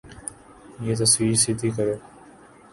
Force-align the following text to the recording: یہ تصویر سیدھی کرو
یہ 0.85 0.93
تصویر 1.01 1.33
سیدھی 1.43 1.69
کرو 1.75 1.95